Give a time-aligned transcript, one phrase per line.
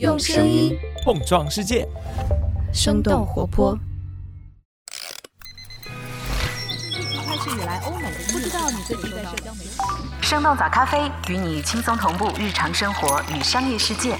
[0.00, 1.86] 用声音碰撞世界，
[2.72, 3.78] 生动活泼。
[7.24, 9.70] 开始以来，欧美不知道你最近在社交媒体。
[10.20, 14.16] 生动早咖啡与你轻松同步日常生活与商业世界。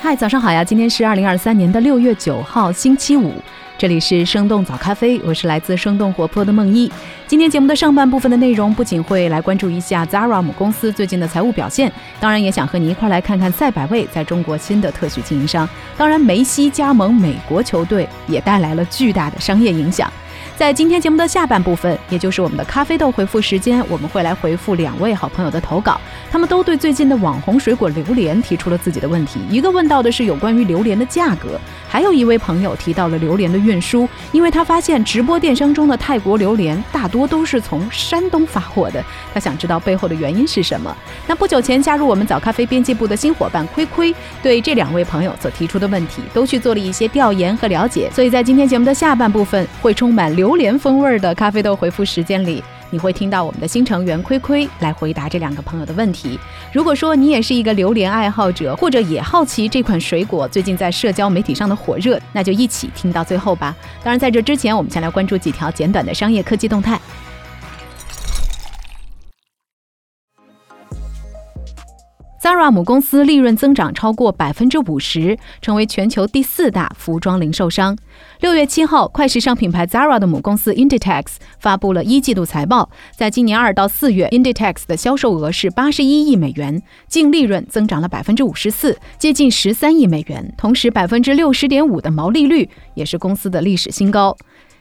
[0.00, 0.62] 嗨，早上好呀！
[0.62, 3.34] 今天是二零二三年的六月九号，星期五。
[3.80, 6.92] 这里是生动早咖啡，我是来自生动活泼的梦一。
[7.26, 11.90] 今天节目的上半部分的内容，不仅会来关注一下 Zara 母公司最近的财务表现，
[12.20, 15.66] 当然也想和你一块来看看赛百味在中国新的特许经营商。
[15.96, 20.12] 当然，梅西加盟美国球队也带来了巨大的商业影响。
[20.60, 25.98] 在今天节目的下半部分，也就是我们的咖啡豆回复时间，我们会来回复两位好朋友的投稿。
[26.30, 29.40] 他们都对最近的网红水果榴莲提出了自己的问题。
[29.48, 39.02] 一个问到的是有关于榴莲的价格，还有一位朋友提到了榴莲的运输，因为他发现直播电商中的泰国榴莲大多都是从山东发货的，
[39.32, 40.94] 他想知道背后的原因是什么。
[41.26, 50.49] 那不久前加入我们早咖啡编辑部的新伙伴亏亏，对这两位朋友所提出的问题都去做了一些调研和了解，所以在今天节目的下半部分会充满榴。
[50.50, 56.36] 榴莲风味的咖啡豆回复时间里，你会听到我们的新成员亏亏来回答这两个朋友的问题。
[56.72, 63.76] 如果说你也是一个榴莲爱好者，或者也好奇这款水果最近在社交媒体上的火热，那就一起听到最后吧。
[64.02, 67.00] 当然，在这之前，我们先来关注几条简短的商业科技动态。
[72.42, 77.94] Zara 母公司利润增长超过百分之五十，成为全球第四大服装零售商。
[78.40, 81.26] 六月七号，快时尚品牌 Zara 的母公司 Inditex
[81.58, 82.88] 发布了一季度财报。
[83.14, 90.54] 在今年二到四月，Inditex 的销售额是八十一亿美元，净利润增长了百分之五十四，接近十三亿美元。
[90.56, 94.34] 同时，百分之六十点五的毛利率也是公司的历史新高。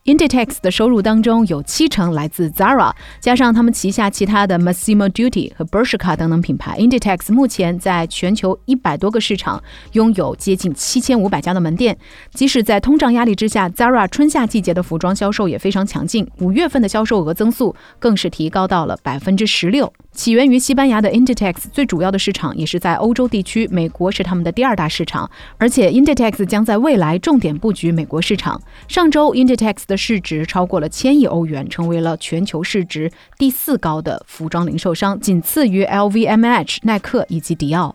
[0.06, 9.62] Inditex 的收入当中有七成来自 Zara，加上他们旗下其他的 Massimo Dutti 和 Bershka 等等品牌，Inditex 目前在全球一百多个市场
[9.92, 11.98] 拥有接近七千五百家的门店。
[12.34, 19.92] 即使在通胀压力之下，Zara 春夏季节的服装销售也非常强劲，五月份的销售额增速更是提高到了百分之十六。
[20.12, 28.60] 起源于西班牙的 Inditex 最主要的市场也是在欧洲地区，美国是他们的第二大市场，而且 Inditex 将在未来重点布局美国市场。
[28.88, 37.94] 上周，Inditex 的市值超过了千亿欧元，成为了全球市值第四高的服装零售商，仅次于 LVMH、耐克以及迪奥。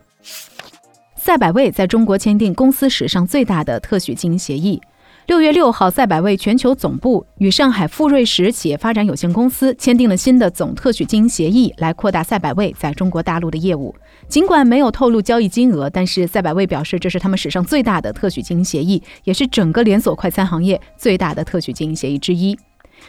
[1.17, 4.79] 赛百味在中国签订公司史上最大的特许经营协议。
[5.27, 13.95] 六月六号，赛百味全球总部与上海富瑞时企业发展有限公司签订了新的总特许经营协议，来扩大赛百味在中国大陆的业务。
[14.29, 22.55] 尽管没有透露交易金额，但是赛百味表示，这是他们史上最大的特许经营协议，也是整个连锁快餐行业最大的特许经营协议之一。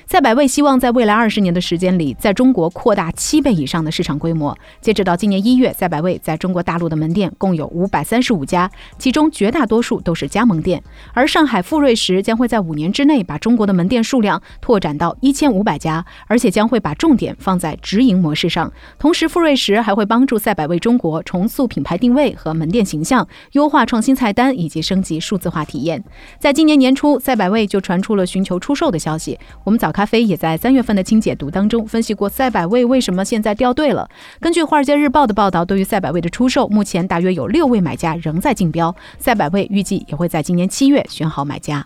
[0.07, 4.55] 赛百味希望在未来二十年的时间里，在中国扩大七倍以上的市场规模。
[4.79, 8.69] 截止到今年一月，赛百味在中国大陆的门店共有五百三十五家，
[8.99, 10.81] 其中绝大多数都是加盟店。
[11.13, 18.71] 而上海富瑞时将会在五年之内把中国的门店数量拓展到一千五百家，而且将会把重点放在直营模式上。
[18.99, 26.03] 同时，富瑞时还会帮助赛百味中国重塑品牌定位和门店形象，优化创新菜单以及升级数字化体验。
[26.39, 29.39] 在今年年初，赛百味就传出了寻求出售的消息。
[29.63, 29.84] 我们早。
[29.85, 34.09] 小咖啡也在三月份的清解读当中分析过赛百味为什么现在掉队了。
[34.39, 38.95] 根据《华尔街日报》的报道，对于赛百味的出售，目前大约有六位买家仍在竞标。
[39.19, 41.85] 赛百味预计也会在今年七月选好买家。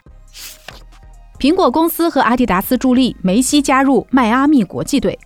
[1.37, 5.19] 苹果公司和阿迪达斯助力梅西加入迈阿密国际队。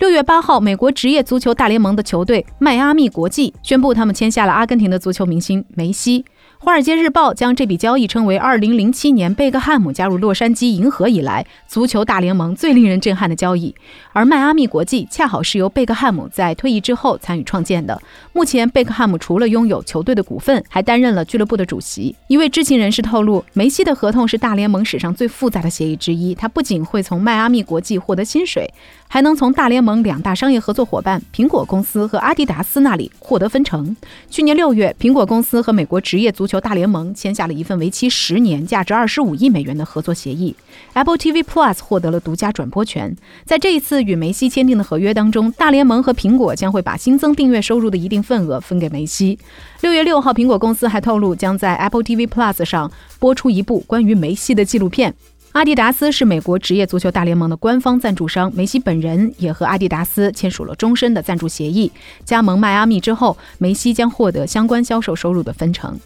[0.00, 6.22] 六月八号，美国职业足球大联盟的球队迈阿密国际宣布，他们签下了阿根廷的足球明星梅西。
[6.58, 13.74] 《华尔街日报》将这笔交易称为2007年贝克汉姆加入洛杉矶银河以来足球大联盟最令人震撼的交易，
[14.12, 18.00] 而迈阿密国际恰好是由贝克汉姆在退役之后参与创建的。
[18.32, 22.16] 目前，贝克汉姆除了拥有球队的股份，还担任了俱乐部的主席。
[22.26, 26.34] 一位知情人士透露，梅西的合同是大联盟史上最复杂的协议之一。
[26.34, 28.68] 他不仅会从迈阿密国际获得薪水，
[29.06, 33.94] 还能从大联盟两大商业合作伙伴苹果公司和阿迪达斯那里获得分成。
[34.30, 40.54] 去年六月，苹果公司和美国职业足足球大联盟签下了一份为期十年、价值二十五亿美元的合作协议。
[40.92, 43.16] Apple TV Plus 获得了独家转播权。
[43.44, 49.36] 在这一次与梅西签订的合约当中，大联盟和苹果将会把新增订阅收入的一定份额分给梅西。
[49.80, 55.12] 六月六号，苹果公司还透露将在 Apple TV Plus 上播出一部关于梅西的纪录片。
[55.50, 61.90] 阿迪达斯是美国职业足球大联盟的官方赞助商，梅西本人也和阿迪达斯签署了终身的赞助协议。
[62.24, 65.98] 加盟迈阿密之后，梅西将获得相关销售收入的分成。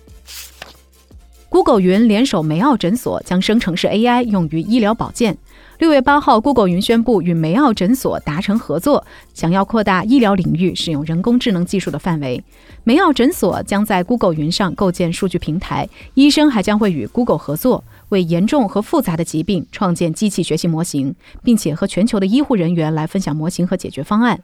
[1.50, 5.37] Google 云联手梅奥诊所将生成式 AI 用于医疗保健。
[5.81, 12.44] 六月八号，Google 云宣布与梅奥诊所达成合作，想要扩大医疗领域使用人工智能技术的范围。
[12.85, 24.38] 梅奥诊所将在 Google 云上构建数据平台，医生还将会与 Google 合作，为严重和复杂的疾病创建机器学习模型，并且和全球的医护人员来分享模型和解决方案。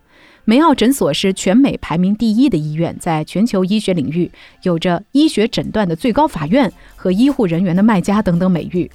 [0.46, 8.90] 梅奥诊所是全美排名第一的医院，在全球医学领域有着医学诊断的最高法院和医护人员的卖家等等美誉。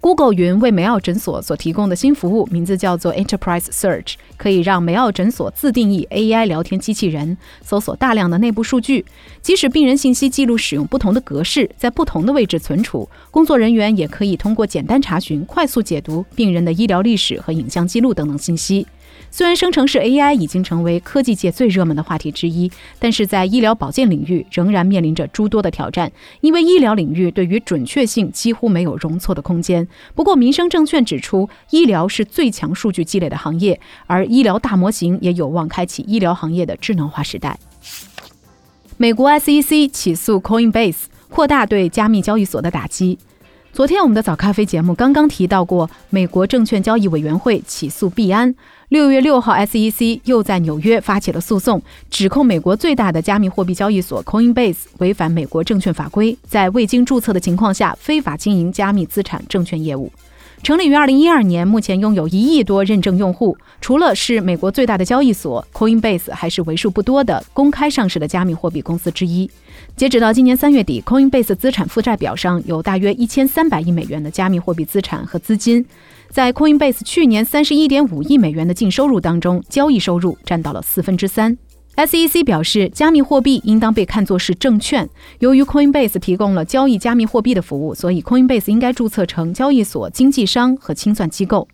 [0.00, 9.04] Google 云为梅奥诊所所提供的新服务名字叫做 Enterprise Search，可以让梅奥诊所自定义 AI 聊天机器人，搜索大量的内部数据。
[9.42, 18.86] 即使病人信息记录使用不同的格式，在不同的位置存储，工作人员也可以通过简单查询，快速解读病人的医疗历史和影像记录等等信息。
[19.30, 29.86] 虽然生成式 AI 已经成为科技界最热门的话题之一，但是在医疗保健领域仍然面临着诸多的挑战，因为医疗领域对于准确性几乎没有容错的空间。
[30.14, 37.58] 不过，民生证券指出，医疗是最强数据积累的行业，而医疗大模型也有望开启医疗行业的智能化时代。
[38.96, 43.18] 美国 SEC 起诉 Coinbase，扩大对加密交易所的打击。
[43.76, 48.54] 昨天我们的早咖啡节目刚刚提到过，美国证券交易委员会起诉币安。
[48.88, 60.10] 六月六号，SEC 又在纽约发起了诉讼，指控美国最大的加密货币交易所 Coinbase 违反美国证券法规，在未经注册的情况下非法经营加密资产证券业务。
[60.62, 63.58] 成立于二零一二年，目前拥有一亿多认证用户。
[63.82, 69.50] 除了是美国最大的交易所，Coinbase 还是为数不多的公开上市的加密货币公司之一。
[69.96, 75.82] 截止到今年三月底，Coinbase 资产负债表上有大约一千三百亿美元的加密货币资产和资金。
[76.28, 81.56] 在 Coinbase 去年三十一点五亿美元的净收入当中，交易收入占到了四分之三。
[81.96, 85.08] SEC 表示，加密货币应当被看作是证券。
[85.38, 91.66] 由于 Coinbase 提供了交易加密货币的服务，所以 Coinbase 应该注册成交易所、经纪商和清算机构。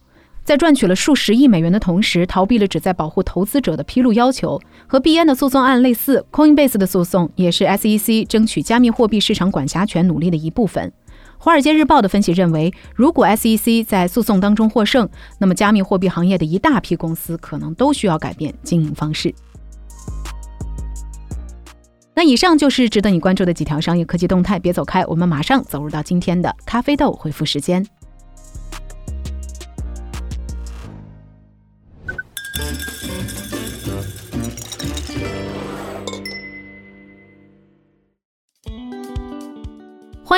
[0.45, 4.61] 在赚取了数十亿美元的同时，逃避了旨在保护投资者的披露要求。
[4.89, 10.93] 和币安的诉讼案类似，Coinbase 的诉讼也是 SEC 争取加密货币市场管辖权努力的一部分。
[11.39, 15.09] 《华尔街日报》的分析认为，如果 SEC 在诉讼当中获胜，
[15.39, 19.33] 那么加密货币行业的一大批公司可能都需要改变经营方式。
[22.15, 27.87] 那以上就是值得你关注的几条商业科技动态，别走开，我们马上走入到今天的咖啡豆回复时间。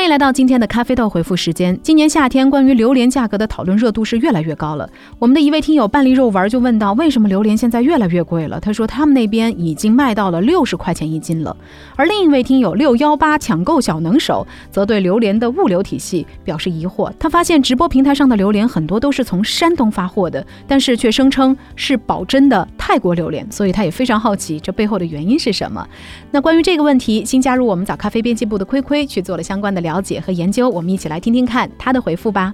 [0.04, 1.78] 迎来到今天的咖啡豆回复时间。
[1.82, 4.86] 今年夏天，关于榴莲价格的讨论热度是越来越高了。
[5.18, 8.60] 我们的一位听友半粒肉丸就问到：为什么榴莲现在越来越贵了？
[8.60, 11.56] 他说他们那边已经卖到了六十块钱一斤了。
[11.96, 17.10] 而另一位听友六幺八抢购小能手则对榴莲的物流体系表示疑惑。
[17.18, 25.88] 他发现直播平台上的榴莲很多都是从山东发货的，但是却声称是保真的泰国榴莲，所以他也非常好奇这背后的原因是什么。
[26.30, 29.93] 那关于这个问题，新加入我们早咖啡编辑部的亏亏去做了相关的了。
[29.94, 32.52] 了解和研究，我们一起来听听看他的回复吧。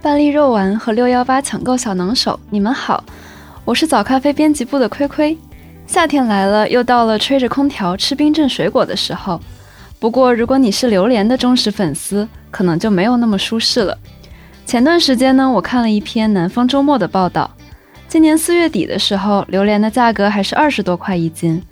[0.00, 3.04] 半粒肉丸和六幺八抢购小能手，你们好，
[3.66, 5.36] 我是早咖啡编辑部的亏亏。
[5.86, 9.38] 夏天来了，又到了吹着空调吃冰镇水果的时候。
[9.98, 13.98] 不过，如果你是榴莲的忠实粉丝，可能就没有那么舒适了。
[14.64, 17.50] 前段时间呢，我看了一篇南方周末的报道，
[18.08, 21.62] 今年四月底的时候，榴莲的价格还是二十多块一斤。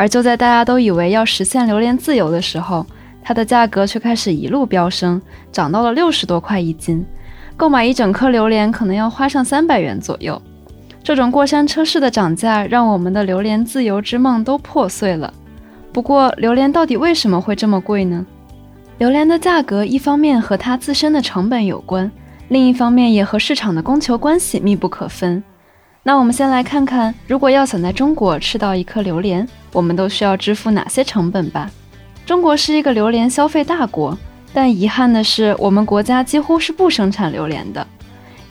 [0.00, 2.86] 而就在大家都以为要实现榴莲自由的时候，
[3.22, 5.20] 它的价格却开始一路飙升，
[5.52, 7.04] 涨到了六十多块一斤。
[7.54, 10.40] 购买一整颗榴莲可能要花上三百元左右。
[11.04, 15.30] 这种过山车式的涨价，让我们的榴莲自由之梦都破碎了。
[15.92, 18.24] 不过，榴莲到底为什么会这么贵呢？
[18.96, 22.10] 榴莲的价格一方面和它自身的成本有关，
[22.48, 25.44] 另一方面也和市场的供求关系密不可分。
[26.02, 31.70] 那我们先来看看，如果要想在中国吃到一颗榴莲，我们都需要支付哪些成本吧？
[32.24, 34.16] 中国是一个榴莲消费大国，
[34.54, 37.86] 但遗憾的是，我们国家几乎是不生产榴莲的，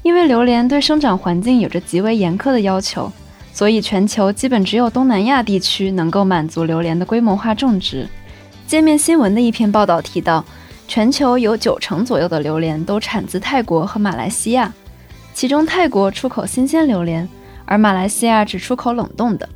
[0.03, 3.12] 因为榴莲对生长环境有着极为严苛的要求，
[3.51, 8.08] 所以全球基本只有东南亚地区能够满足榴莲的规模化种植。
[8.68, 10.46] 界面新闻的一篇报道提到，
[10.88, 14.72] 全球有九成左右的榴莲都产自泰国和马来西亚，
[15.34, 17.27] 其中泰国出口新鲜榴莲。
[17.70, 19.48] 而马来西亚只出口冷冻的。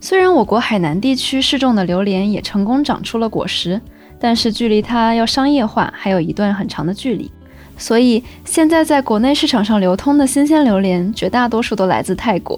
[0.00, 3.80] 虽然我国海南地区试种的榴莲也成功长出了果实，
[4.20, 7.28] 但是距离它要商业化还有一段很长的距离。
[7.76, 12.56] 所以现在在国内市场上流通的新鲜榴莲，绝大多数都来自泰国。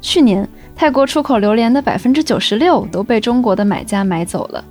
[0.00, 4.64] 去年泰国出口榴莲的百分之九十六都被中国的买家买走了。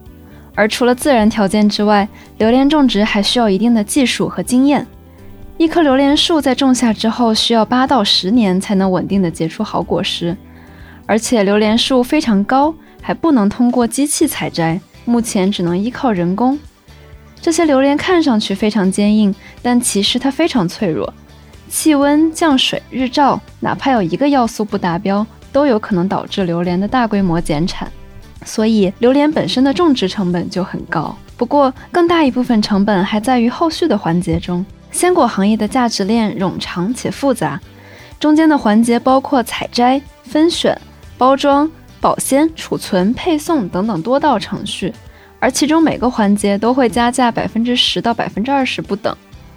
[0.54, 2.06] 而除了自然条件之外，
[2.40, 4.86] 榴莲种植还需要一定的技术和经验。
[5.62, 10.36] 一棵榴莲树在种下之后，需要八到十年才能稳定的结出好果实，
[11.06, 16.58] 而且榴莲树非常高，还不能通过机器采摘，目前只能依靠人工。
[17.40, 21.14] 这些榴莲看上去非常坚硬，但其实它非常脆弱。
[21.70, 27.88] 气温、降水、日照，哪怕有一个要素不达标，都有可能导致榴莲的大规模减产。
[28.44, 31.16] 所以，榴莲本身的种植成本就很高。
[31.38, 34.66] 不过，更大一部分成本还在于后续的环节中。
[34.92, 37.60] 鲜果行业的价值链冗长且复杂，
[38.20, 40.80] 中间的环节包括采摘、分选、
[41.18, 41.70] 包装、
[42.00, 44.94] 保鲜、储存、配送等等多道程序，
[45.40, 49.16] 而其中每个环节都会加价百分之十到百分之二十不等。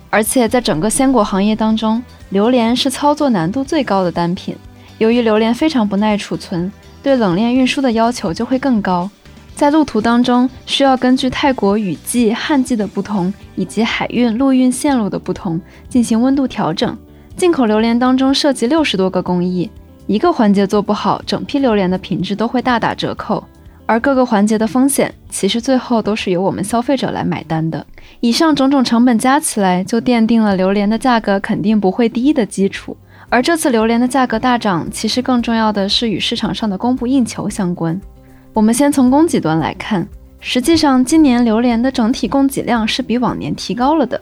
[0.08, 4.56] 而且在整个鲜果行业当中，榴莲是操作难度最高的单品。
[4.98, 6.70] 由于榴莲非常不耐储存，
[7.02, 9.10] 对冷链运输的要求就会更高。
[9.54, 16.96] 在路途当中，需要根据泰国雨季、旱季的不同，以及海运、陆运线路的不同进行温度调整。
[17.37, 19.70] 进口榴莲当中涉及六十多个工艺，
[20.06, 23.42] 一个环节做不好，整批榴莲的品质都会大打折扣。
[23.87, 27.84] 而各个环节的风险，其实最后都是由我们消费者来买单的。
[28.20, 32.96] 以上种种成本加起来，就奠定了榴莲的价格肯定不会低的基础。
[33.28, 38.00] 而这次榴莲的价格大涨，其实更重要的是与市场上的供不应求相关。
[38.54, 40.06] 我们先从供给端来看，
[40.38, 44.18] 实际上今年榴莲的整体供给量是比往年提高了的。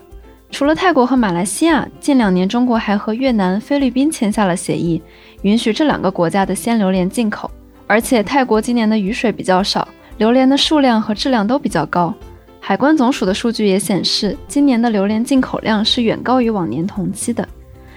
[0.50, 5.02] 除了泰国和马来西亚，近两年中国还和越南、菲律宾签下了协议，
[5.42, 7.50] 允许这两个国家的鲜榴莲进口。
[7.86, 9.86] 而且泰国今年的雨水比较少，
[10.16, 12.14] 榴莲的数量和质量都比较高。
[12.58, 17.46] 海关总署的数据也显示，今年的榴莲进口量是远高于往年同期的。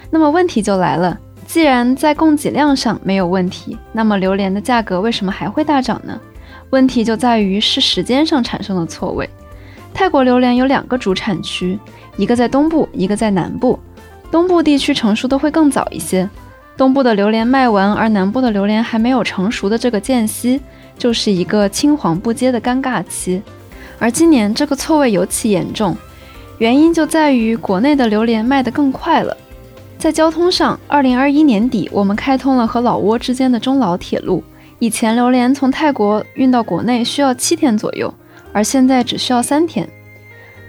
[0.09, 1.17] 那么问题就来了。
[1.45, 6.19] 既然在供给量上没有问题，那么榴莲的价格为什么还会大涨呢？
[6.71, 9.29] 问题就在于是时间上产生了错位。
[9.93, 11.79] 泰国榴莲有两个主产区，
[12.17, 13.79] 一个在东部，一个在南部。
[14.31, 16.27] 东部地区成熟的会更早一些，
[16.75, 20.59] 东部的榴莲卖完，而南部的榴莲还没有成熟的这个间隙，
[20.97, 23.41] 就是一个青黄不接的尴尬期。
[23.97, 25.95] 而今年这个错位尤其严重，
[26.57, 29.37] 原因就在于国内的榴莲卖得更快了。
[30.05, 34.43] 在交通上，二零二一年底，我们开通了和老挝之间的中老铁路。
[34.77, 38.13] 以前榴莲从泰国运到国内需要七天左右，
[38.53, 39.89] 而现在只需要三天。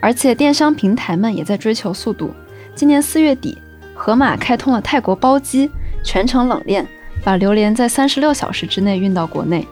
[0.00, 2.30] 而且电商平台们也在追求速度。
[2.74, 3.58] 今年四月底，
[3.94, 5.70] 盒马开通了泰国包机，
[6.02, 6.86] 全程冷链，
[7.22, 9.68] 把榴莲在三十六小时之内运到国内。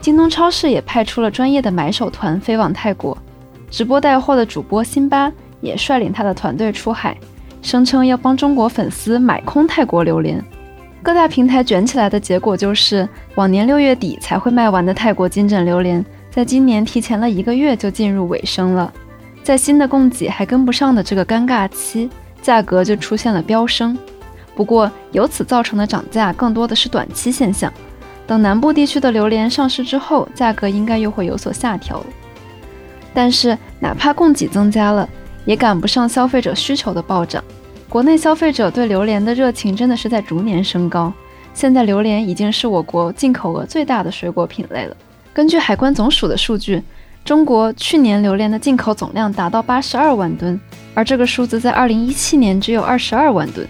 [0.00, 3.18] 京东超市也派出了专业的买手团飞往泰国，
[3.70, 7.14] 直播带货的主播辛巴也率领他的团队出海。
[7.66, 10.40] 声称要帮中国粉丝买空泰国榴莲，
[11.02, 18.92] 各大平台卷起来的结果就是，往年六月底才会卖完的泰国金枕榴莲，在今年提前了一个月就进入尾声了。
[19.42, 22.08] 在新的供给还跟不上的这个尴尬期，
[22.40, 23.98] 价格就出现了飙升。
[24.54, 27.72] 不过由此造成的涨价更多的是短期现象，
[28.28, 32.00] 等南部地区的榴莲上市之后，价格应该又会有所下调。
[33.12, 35.08] 但是哪怕供给增加了，
[35.46, 37.42] 也赶不上消费者需求的暴涨。
[37.88, 41.10] 国内消费者对榴莲的热情真的是在逐年升高，
[41.54, 44.96] 现在榴莲已经是我国进口额最大的水果品类了。
[45.32, 46.82] 根据海关总署的数据，
[47.24, 50.60] 中国去年榴莲的进口总量达到八十二万吨，
[50.94, 53.66] 而这个数字在二零一七年只有二十二万吨。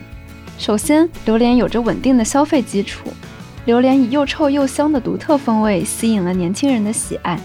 [0.59, 3.11] 首先，榴莲有着稳定的消费基础，
[3.66, 7.38] 榴莲以又臭又香的独特风味吸引了年轻人的喜爱。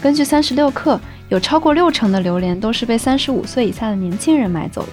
[0.00, 0.98] 根据三十六氪，
[1.28, 4.88] 有超过六成的榴莲都是被三十五岁以下的年轻人买走的。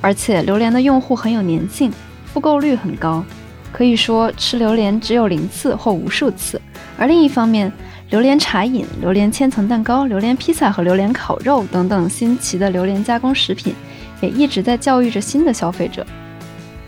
[0.00, 1.90] 而且榴莲的用户很有粘性，
[2.26, 3.24] 复购率很高，
[3.72, 6.60] 可以说吃榴莲只有零次或无数次。
[6.98, 7.72] 而另一方面，
[8.10, 13.74] 榴莲茶饮、榴莲千层蛋糕、榴莲披萨和榴莲烤肉等等新奇的榴莲加工食品，
[14.20, 16.06] 也一直在教育着新的消费者。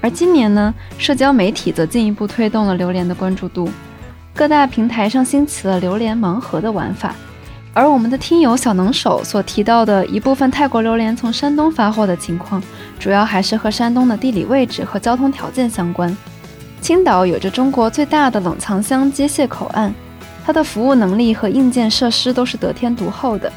[0.02, 3.70] 而今年呢，社交媒体则进一步推动了榴莲的关注度，
[4.34, 7.14] 各大平台上兴起了榴莲盲盒的玩法。
[7.76, 12.62] 而我们的听友小能手所提到的一部分泰国榴莲从山东发货的情况，
[12.98, 16.16] 主要还是和山东的地理位置和交通条件相关。
[16.80, 19.92] 青岛有着中国最大的冷藏箱接卸口岸，
[20.42, 23.52] 它的服务能力和硬件设施都是得天独厚的。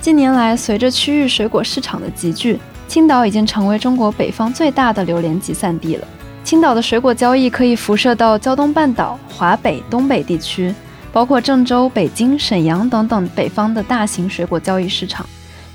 [0.00, 6.06] 近年来，随着区域水果市场的集聚，青岛已经成为中国北方最大的榴莲集散地了。
[6.44, 10.72] 青岛的水果交易可以辐射到胶东半岛、华北、东北地区。
[11.14, 15.24] 包括郑州、北京、沈阳等等北方的大型水果交易市场。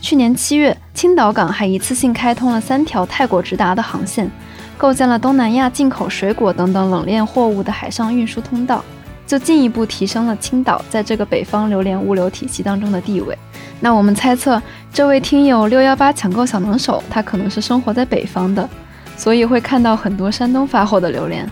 [0.02, 4.30] 去年七月，青岛港还一次性开通了三条泰国直达的航线，
[4.78, 8.84] 构建了东南亚进口水果等等冷链货物的海上运输通道。
[9.26, 13.38] 就进一步提升了青岛在这个北方榴莲物流体系当中的地位。
[13.80, 18.68] 那我们猜测，这位听友六幺八抢购小能手，他可能是生活在北方的，
[19.16, 21.48] 所以会看到很多山东发货的榴莲。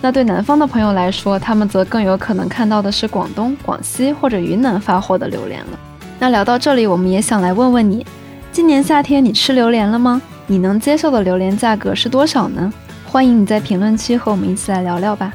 [0.00, 5.78] 那对南方的朋友来说，他们则更有可能看到的是广东、广西或者云南发货的榴莲了。
[6.18, 8.06] 那聊到这里，我们也想来问问你，
[8.52, 10.20] 今年夏天你吃榴莲了吗？
[10.46, 12.72] 你能接受的榴莲价格是多少呢？
[13.04, 15.32] 欢迎你在评论区和我们一起来聊聊吧。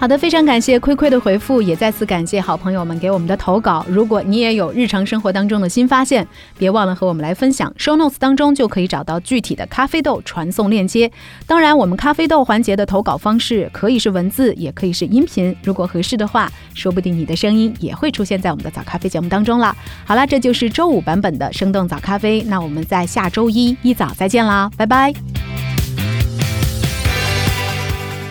[0.00, 3.84] 好的，非常感谢亏亏的回复，也再次感谢好朋友们给我们的投稿。
[3.86, 6.26] 如果你也有日常生活当中的新发现，
[6.56, 7.70] 别忘了和我们来分享。
[7.78, 11.12] Show notes 当中就可以找到具体的咖啡豆传送链接。
[11.46, 15.54] 当然，我们咖啡豆环节的投稿方式可以是文字，也可以是音频。
[15.62, 19.76] 如果合适的话，说不定你的声音也会出现在我们的早咖啡节目当中了。
[20.06, 22.40] 好啦，这就是周五版本的生动早咖啡。
[22.44, 25.12] 那我们在下周一一早再见啦，拜拜。